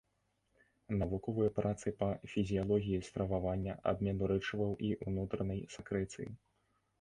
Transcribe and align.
Навуковыя 1.01 1.51
працы 1.59 1.93
па 1.99 2.07
фізіялогіі 2.31 3.03
стрававання, 3.09 3.77
абмену 3.93 4.23
рэчываў 4.33 4.71
і 4.89 4.91
ўнутранай 5.07 5.61
сакрэцыі. 5.77 6.29